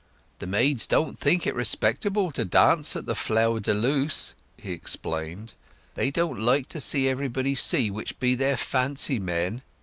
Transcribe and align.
"The 0.39 0.47
maids 0.47 0.87
don't 0.87 1.19
think 1.19 1.45
it 1.45 1.53
respectable 1.53 2.31
to 2.31 2.43
dance 2.43 2.95
at 2.95 3.05
The 3.05 3.13
Flower 3.13 3.59
de 3.59 3.71
Luce," 3.75 4.33
he 4.57 4.71
explained. 4.71 5.53
"They 5.93 6.09
don't 6.09 6.41
like 6.41 6.65
to 6.69 6.79
let 6.79 6.95
everybody 7.05 7.53
see 7.53 7.91
which 7.91 8.17
be 8.17 8.33
their 8.33 8.57
fancy 8.57 9.19
men. 9.19 9.61